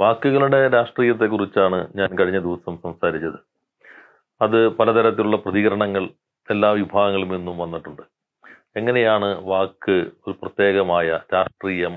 വാക്കുകളുടെ 0.00 0.68
രാഷ്ട്രീയത്തെക്കുറിച്ചാണ് 0.68 1.88
ഞാൻ 1.96 2.08
കഴിഞ്ഞ 2.18 2.38
ദിവസം 2.38 2.76
സംസാരിച്ചത്. 2.76 3.38
അത് 4.42 4.68
പലതരത്തിലുള്ള 4.68 5.36
പ്രതികരണങ്ങൾ 5.36 6.04
എല്ലാ 6.50 6.70
വിഭാഗങ്ങളിൽ 6.70 7.28
നിന്നും 7.28 7.58
വന്നിട്ടുണ്ട്. 7.58 8.02
എങ്ങനെയാണ് 8.76 9.44
വാക്ക് 9.44 9.96
ഒരു 10.26 10.30
പ്രത്യേകമായ 10.30 11.20
രാഷ്ട്രീയം 11.34 11.94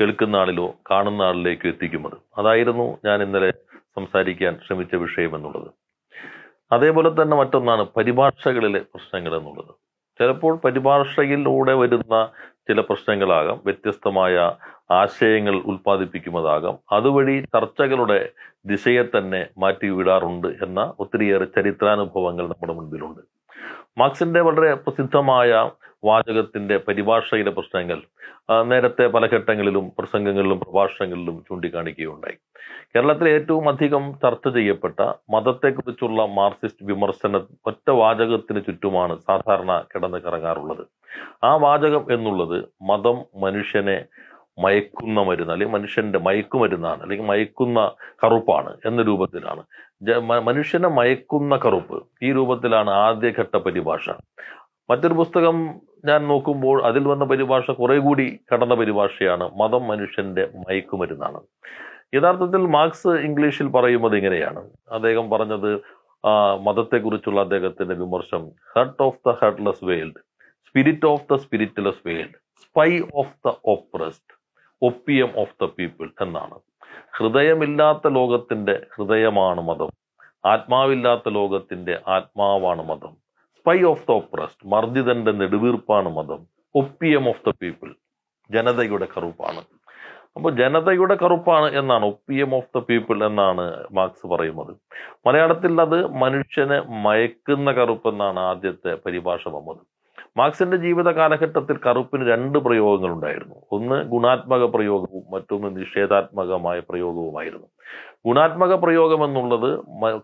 കേൾക്കുന്ന 0.00 0.36
ആളിലോ 0.36 0.74
കാണുന്ന 0.90 1.22
ആളിലേക്ക് 1.22 1.66
എത്തിക്കുന്നത്? 1.68 2.16
അതായിരുന്നു 2.38 2.98
ഞാൻ 3.04 3.22
ഇന്നലെ 3.22 3.50
സംസാരിക്കാൻ 3.96 4.58
ശ്രമിച്ച 4.66 4.94
വിഷയം 4.94 5.36
എന്നുള്ളത്. 5.36 5.70
അതേപോലെ 6.72 7.22
തന്നെ 7.22 7.36
മറ്റൊന്നാണ് 7.36 7.82
പരിഭാഷകളിലെ 7.96 8.80
പ്രശ്നങ്ങൾ 8.80 9.36
എന്നുള്ളത്. 9.36 9.74
ചിലപ്പോൾ 10.18 10.56
പരിഭാഷയിലൂടെ 10.56 11.74
വരുന്ന 11.74 12.14
ചില 12.70 12.80
പ്രശ്നങ്ങളാകാം 12.80 13.58
വ്യത്യസ്തമായ 13.64 14.36
ആശയങ്ങൾ 14.90 15.56
ഉൽപ്പാദിപ്പിക്കുന്നതാകാം. 15.70 16.76
അതുവഴി 16.92 17.36
ചർച്ചകളുടെ 17.54 18.18
ദിശയെ 18.66 19.04
തന്നെ 19.16 19.42
മാറ്റിവിടാറുണ്ട് 19.58 20.48
എന്ന 20.64 20.80
ഒത്തിരിയേറെ 21.00 21.48
ചരിത്രാനുഭവങ്ങൾ 21.56 22.46
നമ്മുടെ 22.48 22.72
മുൻപിലുണ്ട്. 22.72 23.22
മാർക്സിന്റെ 23.96 24.40
വളരെ 24.40 24.74
പ്രസിദ്ധമായ 24.74 25.52
വാചകത്തിന്റെ 26.04 26.76
പരിഭാഷയിലെ 26.76 27.50
പ്രശ്നങ്ങൾ 27.50 27.98
നേരത്തെ 28.62 29.06
പല 29.06 29.24
ഘട്ടങ്ങളിലും 29.26 29.92
പ്രസംഗങ്ങളിലും 29.98 30.60
പ്രഭാഷണങ്ങളിലും 30.60 31.44
ചൂണ്ടിക്കാണിക്കുകയുണ്ടായി. 31.48 32.36
കേരളത്തിൽ 32.94 33.28
ഏറ്റവും 33.28 33.68
അധികം 33.68 34.04
ചർച്ച 34.22 34.48
ചെയ്യപ്പെട്ട 34.48 34.98
മതത്തെക്കുറിച്ചുള്ള 35.30 36.26
മാർക്സിസ്റ്റ് 36.38 36.86
വിമർശന 36.86 37.40
ഒറ്റ 37.66 37.90
വാചകത്തിന് 38.00 38.64
ചുറ്റുമാണ് 38.66 39.16
സാധാരണ 39.18 39.84
കിടന്ന് 39.92 40.18
കറങ്ങാറുള്ളത് 40.18 40.84
ആ 41.44 41.56
വാചകം 41.56 42.12
എന്നുള്ളത് 42.12 42.58
മതം 42.82 43.18
മനുഷ്യനെ 43.42 43.98
മയക്കുന്ന 44.64 45.20
മരുന്ന് 45.28 45.52
അല്ലെങ്കിൽ 45.54 45.74
മനുഷ്യന്റെ 45.76 46.18
മയക്കുമരുന്നാണ് 46.26 47.00
അല്ലെങ്കിൽ 47.04 47.26
മയക്കുന്ന 47.32 47.80
കറുപ്പാണ് 48.22 48.72
എന്ന 48.88 49.02
രൂപത്തിലാണ്. 49.10 49.62
മനുഷ്യനെ 50.48 50.90
മയക്കുന്ന 50.98 51.56
കറുപ്പ് 51.64 51.98
ഈ 52.26 52.30
രൂപത്തിലാണ് 52.38 52.90
ആദ്യഘട്ട 53.06 53.56
പരിഭാഷ. 53.66 54.08
മറ്റൊരു 54.90 55.16
പുസ്തകം 55.20 55.56
ഞാൻ 56.08 56.20
നോക്കുമ്പോൾ 56.32 56.76
അതിൽ 56.88 57.04
വന്ന 57.12 57.24
പരിഭാഷ 57.32 57.70
കുറെ 57.80 57.96
കൂടി 58.06 58.26
കടന്ന 58.52 58.74
പരിഭാഷയാണ് 58.80 59.46
മതം 59.60 59.82
മനുഷ്യന്റെ 59.92 60.44
മയക്കുമരുന്നാണ്. 60.64 61.40
യഥാർത്ഥത്തിൽ 62.16 62.62
മാർക്സ് 62.76 63.12
ഇംഗ്ലീഷിൽ 63.26 63.66
പറയുന്നത് 63.76 64.14
ഇങ്ങനെയാണ്. 64.20 64.62
അദ്ദേഹം 64.96 65.26
പറഞ്ഞത് 65.34 65.70
മതത്തെക്കുറിച്ചുള്ള 66.66 67.40
അദ്ദേഹത്തിന്റെ 67.46 67.94
വിമർശം 68.00 68.42
heart 68.72 69.02
of 69.06 69.20
the 69.26 69.34
heartless 69.42 69.84
world 69.90 70.20
spirit 70.68 71.06
of 71.12 71.24
the 71.30 71.36
spiritless 71.44 72.02
world 72.08 72.36
sigh 72.64 72.90
of 73.20 73.34
the 73.46 73.52
oppressed 73.74 74.34
opium 74.82 75.32
of 75.38 75.54
the 75.62 75.64
people 75.78 76.10
എന്നാണ്. 76.20 76.58
ഹൃദയമില്ലാത്ത 77.16 78.08
ലോകത്തിന്റെ 78.08 78.86
ഹൃദയമാണ് 78.96 79.60
മതം. 79.60 79.90
ആത്മാവില്ലാത്ത 80.44 81.28
ലോകത്തിന്റെ 81.28 82.00
ആത്മാവാണ് 82.08 82.82
മതം. 82.82 83.16
സ്പൈ 83.58 83.82
ഓഫ് 83.82 84.08
ദ 84.08 84.10
ഓപ്രസ്ഡ് 84.10 84.68
മർജിതന്റെ 84.68 85.32
നെടുവീർപ്പാണ് 85.32 86.08
മതം. 86.08 86.46
ഒപ്പിയം 86.74 87.28
ഓഫ് 87.28 87.50
ദ 87.50 87.52
പീപ്പിൾ 87.62 87.94
ജനതയുടെ 88.50 89.08
കറുപ്പാണ്. 89.16 89.62
അപ്പോൾ 90.36 90.52
ജനതയുടെ 90.52 91.14
കറുപ്പാണ് 91.14 91.74
എന്നാണ് 91.74 92.04
ഒപ്പിയം 92.04 92.54
ഓഫ് 92.54 92.78
ദ 92.78 92.78
പീപ്പിൾ 92.78 93.24
എന്നാണ് 93.24 93.84
മാർക്സ് 93.92 94.26
പറയുന്നത്. 94.26 94.76
മലയാളത്തിൽ 95.26 95.80
അത് 95.80 96.06
മനുഷ്യനെ 96.06 96.80
മയക്കുന്ന 96.80 97.72
കറുപ്പ് 97.72 98.08
എന്നാണ് 98.08 98.40
ആദ്യത്തെ 98.40 98.94
പരിഭാഷ 98.94 99.48
വന്നത്. 99.48 99.99
മാർക്സിന്റെ 100.38 100.76
ജീവിത 100.76 101.08
കാലഘട്ടത്തിൽ 101.10 101.76
കറുപ്പിന് 101.86 102.24
രണ്ട് 102.32 102.58
പ്രയോഗങ്ങൾ 102.66 103.10
ഉണ്ടായിരുന്നു 103.16 103.56
ഒന്ന് 103.76 103.96
ഗുണാത്മക 104.12 104.64
പ്രയോഗവും 104.74 105.24
മറ്റൊന്ന് 105.34 105.68
നിഷേധാത്മകമായ 105.78 106.78
പ്രയോഗവുമായിരുന്നു. 106.90 107.68
ഗുണാത്മക 108.26 108.72
പ്രയോഗം 108.82 109.20
എന്നുള്ളത് 109.24 109.70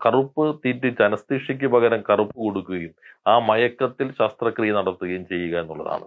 കറുപ്പ് 0.05 0.43
തീറ്റിച്ച് 0.63 1.03
അനസ്തീഷയ്ക്ക് 1.07 1.67
പകരം 1.75 2.01
കറുപ്പ് 2.09 2.35
കൊടുക്കുകയും 2.45 2.91
ആ 3.31 3.33
മയക്കത്തിൽ 3.49 4.07
ശസ്ത്രക്രിയ 4.19 4.73
നടത്തുകയും 4.79 5.23
ചെയ്യുക 5.31 5.55
എന്നുള്ളതാണ്. 5.61 6.05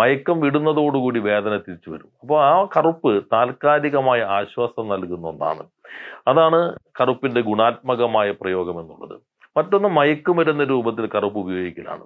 മയക്കം 0.00 0.40
വിടുന്നതോടുകൂടി 0.40 1.20
വേദന 1.30 1.56
തിരിച്ചു 1.66 1.90
വരും. 1.90 2.10
അപ്പോൾ 2.22 2.38
ആ 2.44 2.54
കറുപ്പ് 2.76 3.12
താൽക്കാലികമായ 3.34 4.20
ആശ്വാസം 4.38 4.86
നൽകുന്ന 4.94 5.26
ഒന്നാണ്. 5.32 5.64
അതാണ് 6.28 6.60
കറുപ്പിന്റെ 7.00 7.40
ഗുണാത്മകമായ 7.50 8.30
പ്രയോഗം 8.42 8.80
എന്നുള്ളത്. 8.82 9.16
മറ്റൊന്ന് 9.56 9.88
മയക്കുമരുന്ന് 9.88 10.64
രൂപത്തിൽ 10.70 11.06
കറുപ്പ് 11.06 11.38
ഉപയോഗിക്കലാണ്. 11.38 12.04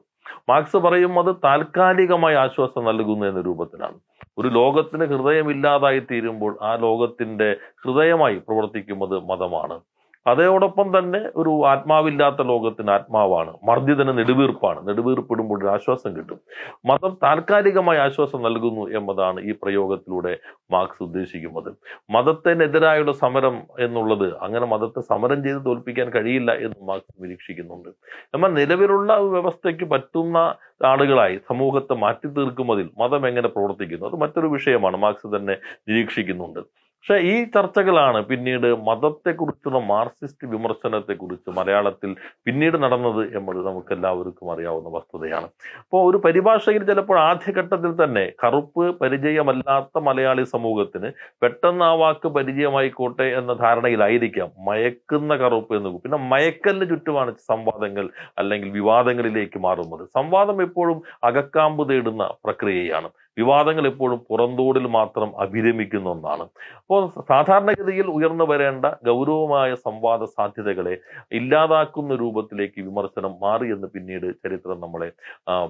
മാർക്സ് 0.49 0.77
പറയും 0.77 1.19
അത് 1.19 1.37
താൽക്കാലികമായി 1.45 2.37
ആശ്വാസം 2.37 2.85
നൽകുന്നു 2.85 3.27
എന്ന 3.27 3.41
രൂപത്തിലാണ്. 3.41 3.99
ഒരു 4.39 4.49
ലോകത്തിന് 4.49 5.05
ഹൃദയമില്ലാതായി 5.05 6.01
തീരുമ്പോൾ 6.01 6.59
ആ 6.63 6.77
ലോകത്തിന്റെ 6.77 7.57
ഹൃദയമായി 7.85 8.37
പ്രവർത്തിക്കുന്നത് 8.37 9.19
മതമാണ്. 9.19 9.81
അതോടൊപ്പം 10.27 10.99
തന്നെ 10.99 11.31
ഒരു 11.37 11.67
ആത്മാവില്ലാത്ത 11.67 12.43
ലോകത്തിന് 12.43 12.91
ആത്മാവാണ്. 12.91 13.53
മർദ്ദിതന് 13.65 14.19
നെടുവീർപ്പാണ്. 14.19 14.89
നെടുവീർപ്പിടുമ്പോൾ 14.89 15.59
ഒരു 15.59 15.67
ആശ്വാസം 15.67 16.17
കിട്ടും. 16.17 16.39
മതം 16.85 17.19
താൽക്കാലികമായ 17.23 17.99
ആശ്വാസം 17.99 18.43
നൽകുന്നു 18.43 18.85
എന്നതാണ് 18.99 19.41
ഈ 19.41 19.55
പ്രയോഗത്തിലൂടെ 19.63 20.33
മാർക്സ് 20.73 21.03
ഉദ്ദേശിക്കുന്നത്. 21.03 21.71
മതത്തിനെതിരായുള്ള 22.11 23.13
സമരം 23.13 23.57
എന്നുള്ളത് 23.81 24.37
അങ്ങനെ 24.39 24.67
മതത്തെ 24.67 25.01
സമരം 25.13 25.45
ചെയ്ത് 25.45 25.65
തോൽപ്പിക്കാൻ 25.67 26.11
കഴിയില്ല 26.11 26.53
എന്ന് 26.67 26.89
മാർക്സ് 26.89 27.25
നിരീക്ഷിക്കുന്നുണ്ട്. 27.25 27.91
എന്നാൽ 28.35 28.55
നിലവിലുള്ള 28.61 29.19
വ്യവസ്ഥയ്ക്ക് 29.35 29.85
പറ്റുന്ന 29.85 30.39
ആളുകളായി 30.85 31.37
സമൂഹത്തെ 31.49 31.95
മാറ്റി 31.95 32.29
തീർക്കുന്നതിൽ 32.29 32.91
മതം 32.99 33.29
എങ്ങനെ 33.29 33.49
പ്രവർത്തിക്കുന്നു? 33.49 34.07
അത് 34.07 34.17
മറ്റൊരു 34.25 34.47
വിഷയമാണ്. 34.47 34.97
മാർക്സ് 34.97 35.37
തന്നെ 35.37 35.57
നിരീക്ഷിക്കുന്നുണ്ട്. 35.89 36.61
പക്ഷെ 37.07 37.17
ഈ 37.31 37.33
ചർച്ചകളാണ് 37.55 38.19
പിന്നീട് 38.29 38.67
മതത്തെക്കുറിച്ചുള്ള 38.87 39.79
മാർക്സിസ്റ്റ് 39.91 40.45
വിമർശനത്തെക്കുറിച്ച് 40.53 41.51
മലയാളത്തിൽ 41.59 42.11
പിന്നീട് 42.47 42.77
നടന്നത് 42.85 43.21
എന്നത് 43.39 43.61
നമുക്ക് 43.67 43.93
എല്ലാവർക്കും 43.97 44.53
അറിയാവുന്ന 44.53 44.91
വസ്തുതയാണ്. 44.95 45.49
അപ്പോൾ 45.83 46.01
ഒരു 46.09 46.19
പരിഭാഷയിൽ 46.27 46.83
ചിലപ്പോൾ 46.91 47.19
ആദ്യഘട്ടത്തിൽ 47.31 47.93
തന്നെ 48.03 48.25
കറുപ്പ് 48.45 48.85
പരിചയമല്ലാത്ത 49.03 50.03
മലയാളി 50.09 50.45
സമൂഹത്തിന് 50.55 51.11
പെട്ടെന്ന് 51.43 51.85
ആ 51.85 51.93
വാക്ക് 52.03 52.31
പരിചയമായിക്കോട്ടെ 52.39 53.27
എന്ന 53.41 53.53
ധാരണയിലായിരിക്കാം 53.65 54.51
മയക്കുന്ന 54.69 55.37
കറുപ്പ് 55.45 55.77
എന്ന് 55.81 55.93
പിന്നെ 56.07 56.21
മയക്കലിന് 56.33 56.89
ചുറ്റുമാണ് 56.95 57.35
സംവാദങ്ങൾ 57.53 58.09
അല്ലെങ്കിൽ 58.39 58.71
വിവാദങ്ങളിലേക്ക് 58.79 59.61
മാറുന്നത്. 59.67 60.07
സംവാദം 60.19 60.59
എപ്പോഴും 60.69 60.99
അകക്കാമ്പ് 61.31 61.85
തേടുന്ന 61.93 62.25
പ്രക്രിയയാണ്. 62.47 63.11
വിവാദങ്ങൾ 63.37 63.85
എപ്പോഴും 63.93 64.19
പുറന്തോടിൽ 64.31 64.87
മാത്രം 64.99 65.31
അഭിരമിക്കുന്ന 65.45 66.09
ഒന്നാണ്. 66.09 66.45
അപ്പോൾ 66.81 67.03
സാധാരണഗതിയിൽ 67.31 68.07
ഉയർന്നു 68.17 68.45
വരേണ്ട 68.53 68.87
ഗൗരവമായ 69.09 69.71
സംവാദ 69.87 70.25
സാധ്യതകളെ 70.37 70.95
ഇല്ലാതാക്കുന്ന 71.41 72.15
രൂപത്തിലേക്ക് 72.25 72.81
വിമർശനം 72.89 73.35
മാറിയെന്ന് 73.47 73.89
പിന്നീട് 73.97 74.29
ചരിത്രം 74.45 74.81
നമ്മളെ 74.87 75.11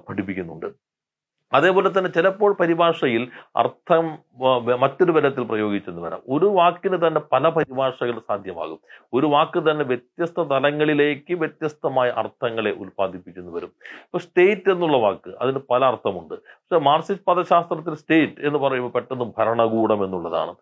പഠിപ്പിക്കുന്നുണ്ട്. 0.09 0.69
അതേപോലെ 1.55 1.89
തന്നെ 1.89 2.11
ചിലപ്പോൾ 2.11 2.51
പരിഭാഷയിൽ 2.61 3.23
അർത്ഥം 3.57 4.05
മറ്റൊരു 4.83 5.13
വിധത്തിൽ 5.13 5.45
പ്രയോഗിച്ചെന്ന് 5.45 6.03
വരാം. 6.03 6.23
ഒരു 6.29 6.47
വാക്കിന് 6.47 6.99
തന്നെ 7.07 7.21
പല 7.33 7.49
പരിഭാഷകൾ 7.49 8.19
സാധ്യമാകും. 8.19 8.79
ഒരു 9.13 9.27
വാക്ക് 9.27 9.71
തന്നെ 9.71 9.85
വ്യത്യസ്ത 9.85 10.43
തലങ്ങളിലേക്ക് 10.53 11.35
വ്യത്യസ്തമായ 11.35 12.09
അർത്ഥങ്ങളെ 12.23 12.73
ഉൽപ്പാദിപ്പിച്ചെന്ന് 12.85 13.53
വരും. 13.53 13.73
ഇപ്പൊ 14.07 14.19
സ്റ്റേറ്റ് 14.19 14.71
എന്നുള്ള 14.71 14.97
വാക്ക് 14.97 15.33
അതിന് 15.43 15.61
പല 15.71 15.85
അർത്ഥമുണ്ട്. 15.85 16.35
പക്ഷെ 16.35 16.85
മാർസിസ്റ്റ് 16.91 17.27
പദശാസ്ത്രത്തിൽ 17.27 17.95
സ്റ്റേറ്റ് 17.95 18.47
എന്ന് 18.47 18.59
പറയുമ്പോൾ 18.59 18.91
പെട്ടെന്ന് 18.91 19.25
ഭരണകൂടം 19.39 20.05
എന്നുള്ളതാണ്. 20.05 20.55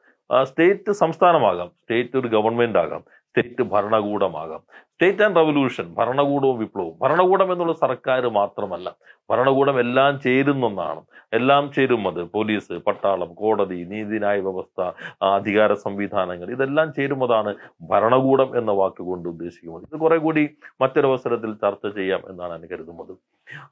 സ്റ്റേറ്റ് 0.43 0.93
സംസ്ഥാനമാകാം. 0.93 1.69
സ്റ്റേറ്റ് 1.69 2.17
ഒരു 2.17 2.29
ഗവൺമെന്റ് 2.29 2.79
ആകാം. 2.79 3.05
സ്റ്റേറ്റ് 3.33 3.63
ഭരണകൂടമാകാം. 3.63 4.63
സ്റ്റേറ്റ് 4.93 5.23
ആൻഡ് 5.23 5.37
റവല്യൂഷൻ 5.37 5.95
ഭരണകൂടവും 5.99 6.59
വിപ്ലവവും. 6.59 6.97
ഭരണകൂടം 7.03 7.53
എന്നുള്ള 7.53 7.73
സർക്കാർ 7.73 8.29
മാത്രമല്ല. 8.29 8.89
ഭരണകൂടം 9.31 9.81
എല്ലാം 9.81 10.21
ചേരുന്ന 10.21 10.67
ഒന്നാണ് 10.67 11.01
എല്ലാം 11.33 11.73
ചേരുന്നത് 11.77 12.21
പോലീസ് 12.35 12.73
പട്ടാളം 12.73 13.35
കോടതി 13.35 13.79
നീതിന്യായ 13.93 14.41
വ്യവസ്ഥ 14.41 14.81
അധികാര 15.23 15.75
സംവിധാനങ്ങൾ. 15.75 16.51
ഇതെല്ലാം 16.51 16.93
ചേരുന്നതാണ് 16.93 17.55
ഭരണകൂടം 17.91 18.59
എന്ന 18.59 18.71
വാക്കുകൊണ്ട് 18.71 19.29
ഉദ്ദേശിക്കുന്നത്. 19.29 19.83
ഇത് 19.93 20.01
കുറെ 20.01 20.17
കൂടി 20.17 20.45
മറ്റൊരവസരത്തിൽ 20.81 21.55
ചർച്ച 21.55 21.87
ചെയ്യാം 21.97 22.23
എന്നാണ് 22.29 22.53
ഞാൻ 22.53 22.69
കരുതുന്നത്. 22.73 23.15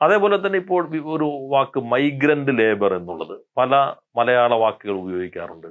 അതേപോലെ 0.02 0.46
തന്നെ 0.46 0.58
ഇപ്പോൾ 0.58 0.82
ഒരു 1.17 1.29
വാക്ക് 1.55 1.81
മൈഗ്രന്റ് 1.81 2.58
ലേബർ 2.58 2.94
എന്നുള്ളത്. 2.94 3.37
പല 3.56 3.94
മലയാള 4.17 4.55
വാക്കുകൾ 4.55 4.93
ഉപയോഗിക്കാറുണ്ട്. 4.93 5.70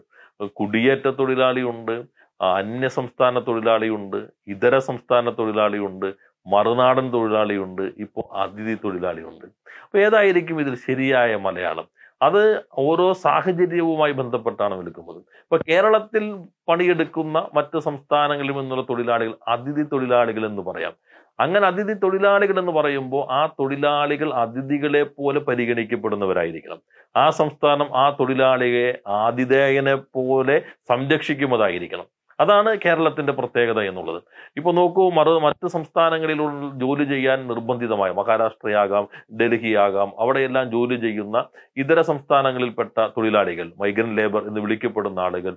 കുടിയേറ്റ 0.60 1.08
തൊഴിലാളിയുണ്ട് 1.08 2.19
അന്യ 2.41 2.88
സംസ്ഥാന 2.88 3.39
തൊഴിലാളിയുണ്ട് 3.39 4.27
ഇതര 4.47 4.77
സംസ്ഥാന 4.77 5.30
തൊഴിലാളിയുണ്ട് 5.30 6.13
മറുനാടൻ 6.47 7.13
തൊഴിലാളിയുണ്ട് 7.13 7.81
ഇപ്പോൾ 7.81 8.24
അതിഥി 8.33 8.75
തൊഴിലാളിയുണ്ട്. 8.75 9.45
അപ്പോൾ 9.83 9.97
ഏതായിരിക്കും 9.97 10.62
ഇതിൽ 10.62 10.75
ശരിയായ 10.75 11.36
മലയാളം? 11.36 11.88
അത് 12.21 12.63
ഓരോ 12.77 13.13
സാഹചര്യവുമായി 13.13 14.12
ബന്ധപ്പെട്ടാണ് 14.12 14.75
വിളിക്കുന്നത്. 14.75 15.18
ഇപ്പൊ 15.18 15.57
കേരളത്തിൽ 15.69 16.24
പണിയെടുക്കുന്ന 16.69 17.50
മറ്റ് 17.53 17.80
സംസ്ഥാനങ്ങളിൽ 17.80 18.51
നിന്നുള്ള 18.51 18.86
തൊഴിലാളികൾ 18.89 19.33
അതിഥി 19.47 19.83
തൊഴിലാളികൾ 19.83 20.45
എന്ന് 20.45 20.62
പറയാം. 20.62 20.94
അങ്ങനെ 21.39 21.68
അതിഥി 21.68 21.94
തൊഴിലാളികൾ 21.94 22.59
എന്ന് 22.59 22.71
പറയുമ്പോൾ 22.71 23.31
ആ 23.31 23.47
തൊഴിലാളികൾ 23.47 24.33
അതിഥികളെ 24.33 25.03
പോലെ 25.03 25.39
പരിഗണിക്കപ്പെടുന്നവരായിരിക്കണം. 25.39 26.80
ആ 27.15 27.30
സംസ്ഥാനം 27.30 27.97
ആ 27.97 28.09
തൊഴിലാളിയെ 28.09 29.00
ആതിഥേയനെ 29.07 29.95
പോലെ 29.95 30.62
സംരക്ഷിക്കുന്നതായിരിക്കണം. 30.89 32.07
അതാണ് 32.44 32.69
കേരളത്തിന്റെ 32.83 33.33
പ്രത്യേകത 33.39 33.80
എന്നുള്ളത്. 33.89 34.19
ഇപ്പോൾ 34.59 34.74
നോക്കൂ 34.80 35.03
മറു 35.18 35.31
മറ്റ് 35.45 35.68
സംസ്ഥാനങ്ങളിലുള്ള 35.75 36.69
ജോലി 36.83 37.06
ചെയ്യാൻ 37.12 37.39
നിർബന്ധിതമായ? 37.51 38.09
മഹാരാഷ്ട്രയാകാം 38.19 39.06
ഡൽഹിയാകാം 39.39 40.09
അവിടെയെല്ലാം 40.24 40.65
ജോലി 40.75 40.97
ചെയ്യുന്ന 41.06 41.38
ഇതര 41.81 42.00
സംസ്ഥാനങ്ങളിൽപ്പെട്ട 42.12 42.97
തൊഴിലാളികൾ 43.18 43.68
മൈഗ്രന്റ് 43.81 44.18
ലേബർ 44.19 44.41
എന്ന് 44.50 44.62
വിളിക്കപ്പെടുന്ന 44.65 45.19
ആളുകൾ 45.27 45.53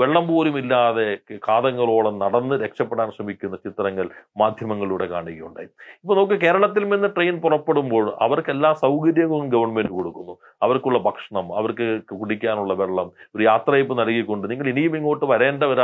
വെള്ളം 0.00 0.24
പോലും 0.30 0.56
ഇല്ലാതെ 0.62 1.06
കാതങ്ങളോളം 1.48 2.16
നടന്ന് 2.24 2.56
രക്ഷപ്പെടാൻ 2.64 3.10
ശ്രമിക്കുന്ന 3.16 3.58
ചിത്രങ്ങൾ 3.66 4.08
മാധ്യമങ്ങളിലൂടെ 4.42 5.06
കാണുകയുണ്ടായി. 5.14 5.68
ഇപ്പോൾ 6.04 6.16
നോക്ക് 6.20 6.38
കേരളത്തിൽ 6.44 6.84
നിന്ന് 6.94 7.10
ട്രെയിൻ 7.16 7.36
പുറപ്പെടുമ്പോൾ 7.44 8.04
അവർക്ക് 8.28 8.52
എല്ലാ 8.56 8.72
സൗകര്യങ്ങളും 8.84 9.48
ഗവൺമെന്റ് 9.56 9.92
കൊടുക്കുന്നു. 9.98 10.34
അവർക്കുള്ള 10.64 10.98
ഭക്ഷണം 11.08 11.46
അവർക്ക് 11.60 11.86
കുടിക്കാനുള്ള 12.22 12.72
വെള്ളം 12.82 13.08
ഒരു 13.36 13.42
യാത്രയപ്പ് 13.50 13.94
നൽകിക്കൊണ്ട് 14.00 14.44
നിങ്ങൾ 14.52 14.66
ഇനിയും 14.74 14.96
ഇങ്ങോട്ട് 15.00 15.26
വരേണ്ടവരാണ് 15.32 15.81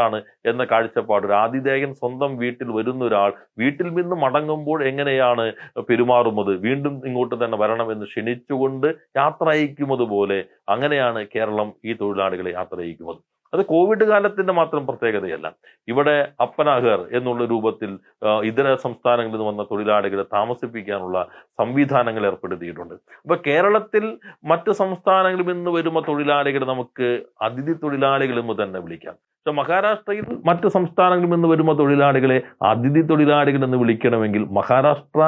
എന്ന 0.50 0.65
കാഴ്ചപ്പാട്. 0.65 1.27
ഒരു 1.27 1.33
ആതിഥേയൻ 1.33 1.95
സ്വന്തം 1.95 2.37
വീട്ടിൽ 2.43 2.69
വരുന്ന 2.79 3.05
ഒരാൾ 3.05 3.33
വീട്ടിൽ 3.59 3.89
നിന്ന് 3.95 4.17
മടങ്ങുമ്പോൾ 4.25 4.85
എങ്ങനെയാണ് 4.91 5.47
പെരുമാറുന്നത്? 5.89 6.53
വീണ്ടും 6.67 6.95
ഇങ്ങോട്ട് 7.06 7.45
തന്നെ 7.45 7.59
വരണമെന്ന് 7.59 8.06
ക്ഷണിച്ചുകൊണ്ട് 8.06 8.87
യാത്ര 9.17 9.49
അയക്കുന്നത് 9.49 10.06
പോലെ 10.15 10.45
അങ്ങനെയാണ് 10.69 11.27
കേരളം 11.37 11.71
ഈ 11.85 11.93
തൊഴിലാളികളെ 11.93 12.53
യാത്ര 12.53 12.79
അയക്കുന്നത്. 12.81 13.21
അത് 13.55 13.65
കോവിഡ് 13.67 14.05
കാലത്തിന്റെ 14.05 14.53
മാത്രം 14.53 14.87
പ്രത്യേകതയല്ല. 14.87 15.47
ഇവിടെ 15.89 16.33
അപ്പനാഹർ 16.41 17.01
എന്നുള്ള 17.19 17.44
രൂപത്തിൽ 17.44 17.91
ഇതര 18.44 18.75
സംസ്ഥാനങ്ങളിൽ 18.75 19.37
നിന്ന് 19.37 19.47
വന്ന 19.51 19.62
തൊഴിലാളികളെ 19.62 20.25
താമസിപ്പിക്കാനുള്ള 20.35 21.29
സംവിധാനങ്ങൾ 21.61 22.27
ഏർപ്പെടുത്തിയിട്ടുണ്ട്. 22.27 22.94
അപ്പൊ 22.94 23.37
കേരളത്തിൽ 23.47 24.19
മറ്റ് 24.44 24.71
സംസ്ഥാനങ്ങളിൽ 24.71 25.47
നിന്ന് 25.53 25.71
വരുന്ന 25.71 26.01
തൊഴിലാളികളെ 26.09 26.67
നമുക്ക് 26.67 27.09
അതിഥി 27.43 27.73
തൊഴിലാളികൾ 27.73 28.39
എന്ന് 28.41 28.56
തന്നെ 28.62 28.81
വിളിക്കാം. 28.81 29.17
പക്ഷെ 29.46 29.56
മഹാരാഷ്ട്രയിൽ 29.56 30.25
മറ്റ് 30.44 30.69
സംസ്ഥാനങ്ങളിൽ 30.69 31.31
നിന്ന് 31.35 31.49
വരുമ്പോൾ 31.49 31.76
തൊഴിലാളികളെ 31.76 32.40
അതിഥി 32.62 33.00
തൊഴിലാളികൾ 33.00 33.64
എന്ന് 33.64 33.79
വിളിക്കണമെങ്കിൽ 33.79 34.43
മഹാരാഷ്ട്ര 34.50 35.20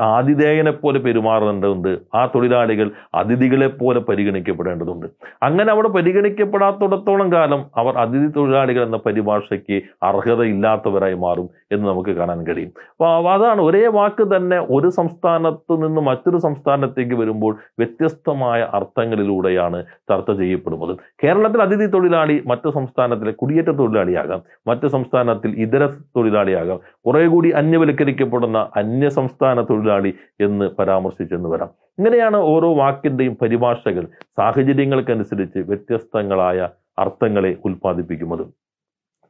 ആതിഥേയനെ 0.00 0.70
പോലെ 0.70 0.98
പെരുമാറേണ്ടതുണ്ട്. 0.98 1.98
ആ 2.14 2.26
തൊഴിലാളികൾ 2.26 2.90
അതിഥികളെ 3.14 3.66
പോലെ 3.66 4.00
പരിഗണിക്കപ്പെടേണ്ടതുണ്ട്. 4.00 5.06
അങ്ങനെ 5.42 5.72
അവിടെ 5.72 5.88
പരിഗണിക്കപ്പെടാത്തിടത്തോളം 5.88 7.32
കാലം 7.32 7.64
അവർ 7.76 7.98
അതിഥി 7.98 8.28
തൊഴിലാളികൾ 8.36 8.82
എന്ന 8.82 8.96
പരിഭാഷയ്ക്ക് 9.06 9.82
അർഹതയില്ലാത്തവരായി 10.02 11.14
മാറും 11.14 11.48
എന്ന് 11.72 11.88
നമുക്ക് 11.88 12.10
കാണാൻ 12.10 12.46
കഴിയും. 12.46 12.72
അപ്പൊ 12.90 13.30
അതാണ് 13.32 13.60
ഒരേ 13.60 13.86
വാക്ക് 13.98 14.36
തന്നെ 14.36 14.60
ഒരു 14.70 14.88
സംസ്ഥാനത്ത് 14.88 15.86
നിന്ന് 15.86 16.00
മറ്റൊരു 16.00 16.38
സംസ്ഥാനത്തേക്ക് 16.38 17.14
വരുമ്പോൾ 17.14 17.56
വ്യത്യസ്തമായ 17.78 18.60
അർത്ഥങ്ങളിലൂടെയാണ് 18.74 19.84
ചർച്ച 20.10 20.30
ചെയ്യപ്പെടുന്നത്. 20.42 20.94
കേരളത്തിൽ 21.24 21.62
അതിഥി 21.62 21.86
തൊഴിലാളി 21.86 22.42
മറ്റു 22.46 22.68
സംസ്ഥാനത്തിലെ 22.78 23.32
കുടിയേറ്റ 23.46 23.68
തൊഴിലാളിയാകാം. 23.68 24.42
മറ്റു 24.66 24.86
സംസ്ഥാനത്തിൽ 24.86 25.50
ഇതര 25.50 25.86
തൊഴിലാളിയാകാം. 25.86 26.80
കുറെ 27.06 27.26
കൂടി 27.26 27.50
അന്യവൽക്കരിക്കപ്പെടുന്ന 27.50 28.70
അന്യ 28.76 29.08
സംസ്ഥാന 29.08 29.62
തൊഴിലാളി 29.62 30.14
എന്ന് 30.40 30.70
പരാമർശിച്ചെന്ന് 30.78 31.48
വരാം. 31.48 31.68
ഇങ്ങനെയാണ് 31.98 32.36
ഓരോ 32.36 32.74
വാക്കിന്റെയും 32.74 33.36
പരിഭാഷകൾ 33.42 34.08
സാഹചര്യങ്ങൾക്കനുസരിച്ച് 34.22 35.58
വ്യത്യസ്തങ്ങളായ 35.58 36.68
അർത്ഥങ്ങളെ 36.98 37.56
ഉൽപ്പാദിപ്പിക്കുന്നത്. 37.64 38.46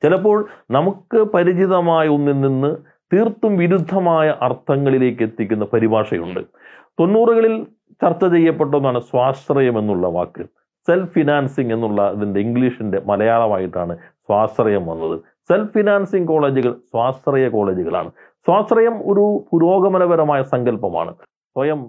ചിലപ്പോൾ 0.03 0.49
നമുക്ക് 0.71 1.23
പരിചിതമായ 1.23 2.09
ഒന്നിൽ 2.09 2.41
നിന്ന് 2.41 2.77
തീർത്തും 3.13 3.57
വിരുദ്ധമായ 3.57 4.35
അർത്ഥങ്ങളിലേക്ക് 4.43 5.23
എത്തിക്കുന്ന 5.23 5.65
പരിഭാഷയുണ്ട്. 5.65 6.41
തൊണ്ണൂറുകളിൽ 7.01 7.67
ചർച്ച 8.03 8.25
ചെയ്യപ്പെട്ട 8.25 8.75
ഒന്നാണ് 8.75 9.01
സ്വാശ്രയം 9.01 9.79
എന്നുള്ള 9.79 10.07
വാക്ക്. 10.07 10.47
സെൽഫ് 10.87 11.13
ഫിനാൻസിങ് 11.15 11.73
എന്നുള്ള 11.73 12.01
ഇതിന്റെ 12.17 12.41
ഇംഗ്ലീഷിന്റെ 12.41 12.99
മലയാളമായിട്ടാണ് 13.11 13.95
സ്വാശ്രയം 14.29 14.87
വന്നത്. 14.87 15.17
സെൽഫ് 15.49 15.73
ഫിനാൻസിങ് 15.73 16.29
കോളേജുകൾ 16.29 16.73
സ്വാശ്രയ 16.93 17.49
കോളേജുകളാണ് 17.49 18.11
സ്വാശ്രയം 18.47 18.97
ഒരു 19.11 19.25
പുരോഗമനപരമായ 19.51 20.43
സങ്കല്പമാണ്. 20.43 21.13
സ്വയം 21.57 21.81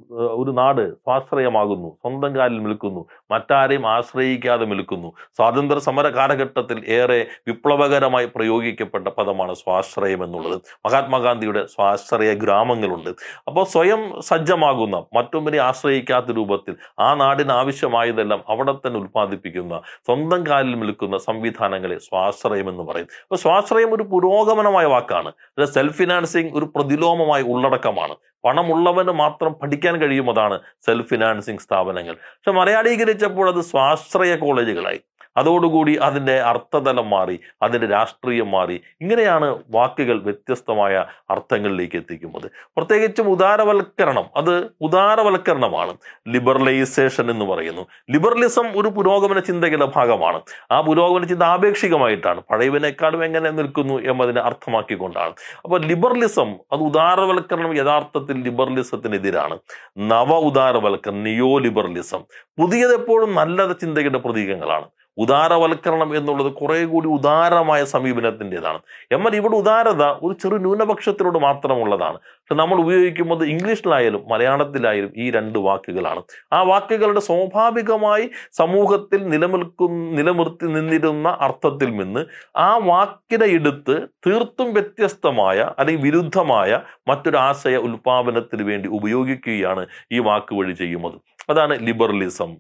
ഒരു 0.42 0.52
നാട് 0.52 0.82
സ്വാശ്രയമാകുന്നു 0.96 1.90
സ്വന്തം 2.02 2.32
കാലിൽ 2.38 2.60
നിൽക്കുന്നു 2.66 3.02
മറ്റാരെയും 3.32 3.86
ആശ്രയിക്കാതെ 3.88 4.66
നിൽക്കുന്നു 4.66 5.10
സ്വാതന്ത്ര്യ 5.38 5.82
സമര 5.88 6.08
കാലഘട്ടത്തിൽ 6.08 6.78
ഏറെ 6.98 7.18
വിപ്ലവകരമായി 7.48 8.28
പ്രയോഗിക്കപ്പെട്ട 8.36 9.08
പദമാണ് 9.18 9.54
സ്വാശ്രയം 9.54 10.24
എന്നുള്ളത്. 10.24 10.58
മഹാത്മാഗാന്ധിയുടെ 10.86 11.66
സ്വാശ്രയ 11.66 12.34
ഗ്രാമങ്ങളുണ്ട്. 12.44 13.10
അപ്പോൾ 13.48 13.66
സ്വയം 13.74 14.22
സജ്ജമാകുന്ന 14.22 14.98
മറ്റൊന്നിനെ 15.18 15.58
ആശ്രയിക്കാത്ത 15.58 16.32
രൂപത്തിൽ 16.32 16.76
ആ 17.00 17.10
നാടിന് 17.24 17.52
ആവശ്യമായതെല്ലാം 17.52 18.44
അവിടെ 18.50 18.76
തന്നെ 18.76 19.00
ഉൽപ്പാദിപ്പിക്കുന്ന 19.00 19.82
സ്വന്തം 20.08 20.48
കാലിൽ 20.48 20.80
നിൽക്കുന്ന 20.80 21.18
സംവിധാനങ്ങളെ 21.18 21.98
സ്വാശ്രയം 22.08 22.70
എന്ന് 22.70 22.84
പറയും. 22.84 23.10
അപ്പോൾ 23.28 23.36
സ്വാശ്രയം 23.36 23.94
ഒരു 23.96 24.04
പുരോഗമനമായ 24.04 24.86
വാക്കാണ്. 24.86 25.32
സെൽഫ് 25.66 25.98
ഫിനാൻസിങ് 25.98 26.54
ഒരു 26.54 26.66
പ്രതിലോമമായ 26.76 27.42
ഉള്ളടക്കമാണ്. 27.56 28.16
പണമുള്ളവന് 28.46 29.12
മാത്രം 29.12 29.54
പഠിക്കാൻ 29.54 30.02
കഴിയുന്നതാണ് 30.02 30.60
സെൽഫ് 30.86 31.10
ഫിനാൻസിങ് 31.10 31.58
സ്ഥാപനങ്ങൾ. 31.58 32.14
പക്ഷെ 32.14 32.52
മലയാളീകരിച്ചപ്പോൾ 32.52 33.50
അത് 33.50 33.62
സ്വാശ്രയ 33.62 34.36
കോളേജുകളായി. 34.36 35.02
അതോടുകൂടി 35.38 35.96
അതിന്റെ 35.96 36.42
അർത്ഥതലം 36.42 37.10
മാറി 37.10 37.40
അതിന്റെ 37.62 37.88
രാഷ്ട്രീയം 37.88 38.52
മാറി. 38.52 38.82
ഇങ്ങനെയാണ് 39.02 39.60
വാക്കുകൾ 39.70 40.20
വ്യത്യസ്തമായ 40.20 41.06
അർത്ഥങ്ങളിലേക്ക് 41.30 41.96
എത്തിക്കുന്നത്. 41.96 42.52
പ്രത്യേകിച്ചും 42.78 43.30
ഉദാരവൽക്കരണം 43.30 44.26
അത് 44.36 44.68
ഉദാരവൽക്കരണമാണ്. 44.82 45.98
ലിബറലൈസേഷൻ 46.28 47.30
എന്ന് 47.30 47.46
പറയുന്നു. 47.46 47.86
ലിബറലിസം 48.12 48.80
ഒരു 48.80 48.88
പുരോഗമന 48.88 49.40
ചിന്തയുടെ 49.40 49.86
ഭാഗമാണ്. 49.96 50.42
ആ 50.72 50.82
പുരോഗമന 50.82 51.24
ചിന്ത 51.26 51.44
ആപേക്ഷികമായിട്ടാണ്. 51.44 52.42
പഴയവിനേക്കാളും 52.42 53.26
എങ്ങനെ 53.26 53.50
നിൽക്കുന്നു 53.50 54.00
എന്നതിനെ 54.12 54.42
അർത്ഥമാക്കിക്കൊണ്ടാണ്. 54.42 55.34
അപ്പോൾ 55.64 55.82
ലിബറലിസം 55.82 56.56
അത് 56.72 56.80
ഉദാരവൽക്കരണം 56.80 57.78
യഥാർത്ഥത്തിൽ 57.78 58.44
ലിബറലിസത്തിനെതിരാണ്. 58.44 59.60
നവ 59.98 60.34
ഉദാരവൽക്കരണം 60.34 61.24
നിയോ 61.24 61.58
ലിബറലിസം. 61.58 62.24
പുതിയത് 62.58 62.94
എപ്പോഴും 62.94 63.36
നല്ല 63.36 63.72
ചിന്തയുടെ 63.74 64.18
പ്രതീകങ്ങളാണ്. 64.18 64.86
ഉദാരവൽക്കരണം 65.18 66.16
എന്നുള്ളത് 66.18 66.52
കുറേ 66.54 66.86
കൂടി 66.86 67.08
ഉദാരമായ 67.08 67.84
സമീപനത്തിന്റെതാണ്. 67.86 68.80
എന്നാൽ 69.12 69.36
ഇവിടെ 69.36 69.56
ഉദാരത 69.56 70.04
ഒരു 70.04 70.34
ചെറു 70.44 70.58
ന്യൂനപക്ഷത്തിനോട് 70.58 71.40
മാത്രമുള്ളതാണ്. 71.40 72.18
പക്ഷെ 72.18 72.56
നമ്മൾ 72.56 72.80
ഉപയോഗിക്കുന്നത് 72.80 73.44
ഇംഗ്ലീഷിലായാലും 73.46 74.24
മലയാളത്തിലായാലും 74.32 75.12
ഈ 75.18 75.32
രണ്ട് 75.32 75.60
വാക്കുകളാണ്. 75.60 76.22
ആ 76.54 76.62
വാക്കുകളുടെ 76.62 77.20
സ്വാഭാവികമായി 77.20 78.30
സമൂഹത്തിൽ 78.52 79.28
നിലനിൽക്കുന്ന 79.30 80.16
നിലനിർത്തി 80.18 80.66
നിന്നിരുന്ന 80.66 81.28
അർത്ഥത്തിൽ 81.40 81.90
നിന്ന് 81.96 82.26
ആ 82.58 82.78
വാക്കിനെ 82.78 83.46
എടുത്ത് 83.46 83.96
തീർത്തും 84.28 84.74
വ്യത്യസ്തമായ 84.74 85.74
അല്ലെങ്കിൽ 85.80 86.04
വിരുദ്ധമായ 86.04 86.80
മറ്റൊരു 87.08 87.38
ആശയ 87.38 87.78
ഉൽപാദനത്തിന് 87.78 88.64
വേണ്ടി 88.64 88.90
ഉപയോഗിക്കുകയാണ് 88.90 89.86
ഈ 90.12 90.20
വാക്ക് 90.20 90.56
വഴി 90.56 90.74
ചെയ്യുന്നത്. 90.74 91.18
അതാണ് 91.52 91.74
ലിബറലിസം. 91.88 92.52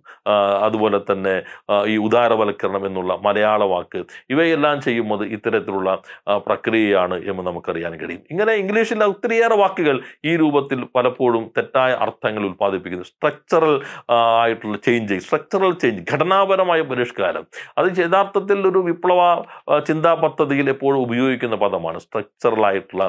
അതുപോലെ 0.67 1.00
തന്നെ 1.10 1.36
ഈ 1.94 1.96
ഉദാരവൽക്കരണം 2.08 2.84
എന്നുള്ള 2.89 3.13
മലയാള 3.27 3.63
വാക്ക്. 3.74 4.01
ഇവയെല്ലാം 4.29 4.77
ചെയ്യുന്നത് 4.88 5.24
ഇത്തരത്തിലുള്ള 5.38 5.89
പ്രക്രിയയാണ് 6.48 7.17
എന്ന് 7.29 7.44
നമുക്കറിയാൻ 7.50 7.94
കഴിയും. 8.01 8.24
ഇങ്ങനെ 8.32 8.53
ഇംഗ്ലീഷിലെ 8.63 9.06
ഒത്തിരിയേറെ 9.13 9.58
വാക്കുകൾ 9.63 9.98
ഈ 10.29 10.34
രൂപത്തിൽ 10.44 10.79
പലപ്പോഴും 10.96 11.44
തെറ്റായ 11.58 11.91
അർത്ഥങ്ങൾ 12.06 12.44
ഉൽപ്പാദിപ്പിക്കുന്നു. 12.50 13.08
സ്ട്രക്ചറൽ 13.12 13.75
ആയിട്ടുള്ള 14.41 14.77
ചേഞ്ച് 14.88 15.17
സ്ട്രക്ചറൽ 15.27 15.72
ചേഞ്ച് 15.84 16.03
ഘടനാപരമായ 16.13 16.82
പരിഷ്കാരം. 16.91 17.46
അത് 17.79 17.88
യഥാർത്ഥത്തിൽ 18.03 18.60
ഒരു 18.72 18.79
വിപ്ലവ 18.89 19.22
ചിന്താ 19.89 20.13
പദ്ധതിയിൽ 20.24 20.67
എപ്പോഴും 20.75 21.00
ഉപയോഗിക്കുന്ന 21.08 21.56
പദമാണ് 21.65 22.00
സ്ട്രക്ചറൽ 22.06 22.63
ആയിട്ടുള്ള 22.70 23.06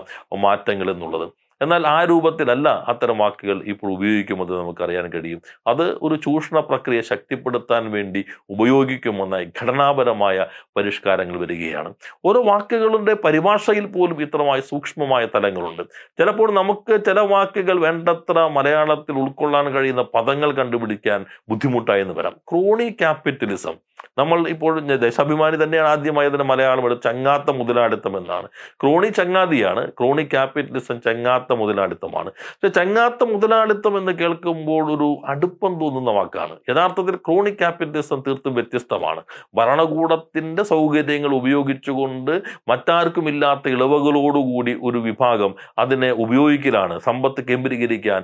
മാറ്റങ്ങൾ 0.46 0.88
എന്നുള്ളത്. 0.94 1.28
എന്നാൽ 1.60 1.86
ആ 1.86 2.04
രൂപത്തിലല്ല 2.04 2.84
അത്തരം 2.88 3.18
വാക്കുകൾ 3.18 3.62
ഇപ്പോൾ 3.64 3.92
ഉപയോഗിക്കുമെന്ന് 3.92 4.54
നമുക്കറിയാൻ 4.54 5.06
കഴിയും. 5.08 5.42
അത് 5.66 5.98
ഒരു 6.02 6.14
ചൂഷണ 6.14 6.60
പ്രക്രിയ 6.60 7.00
ശക്തിപ്പെടുത്താൻ 7.00 7.90
വേണ്ടി 7.90 8.24
ഉപയോഗിക്കുമെന്ന 8.50 9.36
ഘടനാപരമായ 9.36 10.46
പരിഷ്കാരങ്ങൾ 10.76 11.38
വരികയാണ്. 11.40 11.94
ഓരോ 12.24 12.42
വാക്കുകളുടെ 12.42 13.14
പരിഭാഷയിൽ 13.14 13.86
പോലും 13.86 14.22
ഇത്രമായി 14.22 14.60
സൂക്ഷ്മമായ 14.60 15.26
തലങ്ങളുണ്ട്. 15.34 15.82
ചിലപ്പോൾ 16.18 16.52
നമുക്ക് 16.52 17.04
ചില 17.04 17.20
വാക്കുകൾ 17.20 17.80
വേണ്ടത്ര 17.80 18.46
മലയാളത്തിൽ 18.46 19.12
ഉൾക്കൊള്ളാൻ 19.12 19.66
കഴിയുന്ന 19.66 20.02
പദങ്ങൾ 20.02 20.52
കണ്ടുപിടിക്കാൻ 20.52 21.24
ബുദ്ധിമുട്ടായെന്ന് 21.48 22.14
വരാം. 22.14 22.36
Crony 22.52 22.88
capitalism. 22.90 23.74
നമ്മൾ 24.18 24.48
ഇപ്പോൾ 24.48 24.80
ദേശാഭിമാനി 24.80 25.56
തന്നെയാണ് 25.64 25.88
ആദ്യമായി 25.88 26.28
അതിന് 26.28 26.42
മലയാളം 26.42 26.84
എടുത്ത് 26.84 27.02
ചങ്ങാത്ത 27.02 27.50
മുതലാളിത്തം 27.50 28.18
എന്നാണ്. 28.18 28.48
ക്രോണി 28.82 29.06
ചങ്ങാതിയാണ്. 29.06 29.90
ക്രോണി 29.90 30.22
ക്യാപിറ്റലിസം 30.22 31.00
ചങ്ങാത്ത 31.00 31.47
മുതലാളിത്തമാണ്. 31.54 32.30
പക്ഷെ 32.30 32.68
ചങ്ങാത്ത 32.68 33.24
മുതലാളിത്തം 33.24 33.98
എന്ന് 33.98 34.12
കേൾക്കുമ്പോൾ 34.12 34.92
ഒരു 34.96 35.08
അടുപ്പം 35.26 35.80
തോന്നുന്ന 35.80 36.10
വാക്കാണ്. 36.10 36.56
യഥാർത്ഥത്തിൽ 36.70 37.16
ക്രോണിക് 37.16 37.58
ക്യാപിറ്റലിസം 37.58 38.22
തീർത്തും 38.26 38.54
വ്യത്യസ്തമാണ്. 38.54 39.22
ഭരണകൂടത്തിന്റെ 39.54 40.62
സൗകര്യങ്ങൾ 40.62 41.34
ഉപയോഗിച്ചുകൊണ്ട് 41.34 42.42
മറ്റാർക്കും 42.68 43.28
ഇല്ലാത്ത 43.28 43.68
ഇളവുകളോടുകൂടി 43.68 44.78
ഒരു 44.82 44.98
വിഭാഗം 44.98 45.54
അതിനെ 45.78 46.10
ഉപയോഗിക്കലാണ്. 46.10 47.00
സമ്പത്ത് 47.00 47.40
കേന്ദ്രീകരിക്കാൻ 47.48 48.22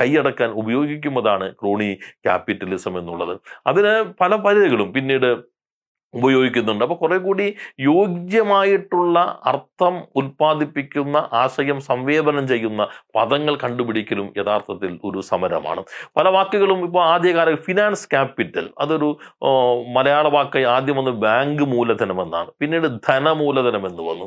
കൈയടക്കാൻ 0.00 0.50
ഉപയോഗിക്കുന്നതാണ് 0.50 1.52
ക്രോണി 1.52 1.90
ക്യാപിറ്റലിസം 2.26 2.98
എന്നുള്ളത്. 2.98 3.40
അതിന് 3.66 4.12
പല 4.20 4.36
പരിധികളും 4.36 4.92
പിന്നീട് 4.92 5.51
ഉപയോഗിക്കുന്നുണ്ട്. 6.14 6.84
അപ്പോൾ 6.84 6.98
കുറെ 7.02 7.18
കൂടി 7.18 7.46
യോഗ്യമായിട്ടുള്ള 7.80 9.18
അർത്ഥം 9.44 9.94
ഉൽപ്പാദിപ്പിക്കുന്ന 10.16 11.16
ആശയം 11.32 11.78
സംവേദനം 11.80 12.44
ചെയ്യുന്ന 12.48 12.82
പദങ്ങൾ 13.16 13.54
കണ്ടുപിടിക്കലും 13.64 14.28
യഥാർത്ഥത്തിൽ 14.40 14.92
ഒരു 15.04 15.20
സമരമാണ്. 15.30 15.84
പല 16.16 16.28
വാക്കുകളും 16.28 16.80
ഇപ്പോൾ 16.84 17.02
ആദ്യകാല 17.04 17.54
ഫിനാൻസ് 17.66 18.06
ക്യാപിറ്റൽ 18.12 18.66
അതൊരു 18.80 19.08
മലയാള 19.96 20.26
വാക്കായി 20.28 20.66
ആദ്യം 20.74 20.96
വന്ന് 20.96 21.14
ബാങ്ക് 21.26 21.64
മൂലധനം 21.74 22.22
എന്നാണ് 22.22 22.50
പിന്നീട് 22.60 22.88
ധനമൂലധനം 23.08 23.86
എന്ന് 23.86 24.02
വന്നു 24.02 24.26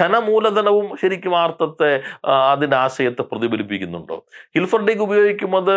ധനമൂലധനവും 0.00 0.86
ശരിക്കും 1.02 1.34
അർത്ഥത്തെ 1.36 1.90
അതിന്റെ 2.52 2.76
ആശയത്തെ 2.76 3.22
പ്രതിഫലിപ്പിക്കുന്നുണ്ടോ? 3.22 4.16
ഹിൽഫർഡിക്ക് 4.56 5.02
ഉപയോഗിക്കുന്നത് 5.02 5.76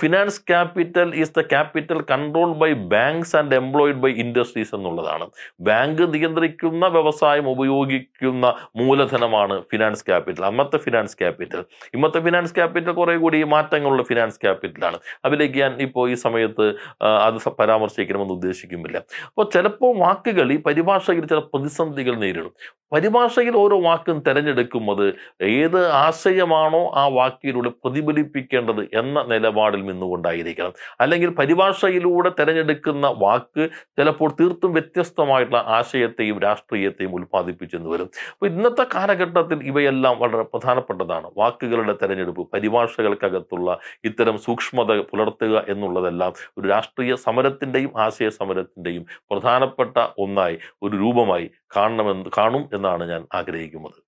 finance 0.00 0.40
capital 0.50 1.08
is 1.22 1.34
the 1.38 1.42
capital 1.52 2.00
controlled 2.12 2.58
by 2.62 2.70
banks 2.94 3.34
and 3.36 3.54
employed 3.54 4.00
by 4.04 4.12
industries 4.24 4.71
എന്നുള്ളതാണ്. 4.74 5.26
ബാങ്ക് 5.60 6.14
നിയന്ത്രിക്കുന്ന 6.14 6.86
വ്യവസായം 6.86 7.50
ഉപയോഗിക്കുന്ന 7.50 8.46
മൂലധനമാണ് 8.76 9.62
ഫിനാൻസ് 9.72 10.06
ക്യാപിറ്റൽ. 10.06 10.44
അന്നത്തെ 10.44 10.76
ഫിനാൻസ് 10.76 11.16
ക്യാപിറ്റൽ. 11.18 11.64
ഇന്നത്തെ 11.94 12.20
ഫിനാൻസ് 12.20 12.54
ക്യാപിറ്റൽ 12.54 12.92
കുറേ 12.92 13.16
കൂടി 13.16 13.42
മാറ്റങ്ങളുള്ള 13.42 14.02
ഫിനാൻസ് 14.02 14.40
ക്യാപിറ്റലാണ്. 14.44 14.98
അതിലേക്ക് 15.24 15.58
ഞാൻ 15.58 15.82
ഇപ്പോൾ 15.82 16.10
ഈ 16.10 16.14
സമയത്ത് 16.14 16.66
അത് 17.02 17.48
പരാമർശിക്കണമെന്ന് 17.48 18.34
ഉദ്ദേശിക്കുന്നില്ല. 18.34 18.98
അപ്പോൾ 19.28 19.50
ചിലപ്പോൾ 19.54 19.98
വാക്കുകൾ 19.98 20.52
ഈ 20.52 20.56
പരിഭാഷയിൽ 20.62 21.26
ചില 21.26 21.38
പ്രതിസന്ധികൾ 21.38 22.14
നേരിടും. 22.14 22.54
പരിഭാഷയിൽ 22.92 23.54
ഓരോ 23.56 23.80
വാക്കും 23.82 24.18
തിരഞ്ഞെടുക്കുന്നത് 24.26 25.14
ഏത് 25.42 25.86
ആശയമാണോ 25.86 26.92
ആ 26.94 27.06
വാക്കിലൂടെ 27.06 27.68
പ്രതിഫലിപ്പിക്കേണ്ടത് 27.68 28.82
എന്ന 28.94 29.22
നിലപാടിൽ 29.22 29.84
നിന്നുകൊണ്ടായിരിക്കണം. 29.86 30.72
അല്ലെങ്കിൽ 31.00 31.30
പരിഭാഷയിലൂടെ 31.30 32.30
തിരഞ്ഞെടുക്കുന്ന 32.40 33.14
വാക്ക് 33.18 33.70
ചിലപ്പോൾ 33.98 34.30
തീർത്തും 34.62 34.74
വ്യത്യസ്തമായിട്ടുള്ള 34.76 35.60
ആശയത്തെയും 35.78 36.36
രാഷ്ട്രീയത്തെയും 36.46 37.12
ഉൽപ്പാദിപ്പിച്ചെന്ന് 37.18 37.88
വരും. 37.92 38.08
അപ്പോൾ 38.32 38.46
ഇന്നത്തെ 38.52 38.84
കാലഘട്ടത്തിൽ 38.94 39.58
ഇവയെല്ലാം 39.70 40.14
വളരെ 40.22 40.44
പ്രധാനപ്പെട്ടതാണ്. 40.52 41.28
വാക്കുകളുടെ 41.40 41.94
തെരഞ്ഞെടുപ്പ് 42.02 42.42
പരിഭാഷകൾക്കകത്തുള്ള 42.52 43.68
ഇത്തരം 44.10 44.36
സൂക്ഷ്മത 44.46 45.00
പുലർത്തുക 45.10 45.64
എന്നുള്ളതെല്ലാം 45.74 46.32
ഒരു 46.58 46.66
രാഷ്ട്രീയ 46.74 47.14
സമരത്തിന്റെയും 47.26 47.92
ആശയ 48.06 48.30
സമരത്തിന്റെയും 48.40 49.04
പ്രധാനപ്പെട്ട 49.30 49.96
ഒന്നായി 50.26 50.58
ഒരു 50.84 50.94
രൂപമായി 51.02 51.48
കാണണമെന്ന് 51.76 52.30
കാണും 52.38 52.64
എന്നാണ് 52.78 53.04
ഞാൻ 53.12 53.22
ആഗ്രഹിക്കുന്നത്. 53.40 54.02